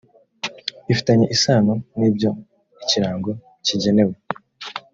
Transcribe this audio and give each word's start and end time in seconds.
ifitanye 0.91 1.25
isano 1.35 1.73
n 1.97 1.99
ibyo 2.09 2.29
ikirango 2.83 3.31
kigenewe 3.65 4.15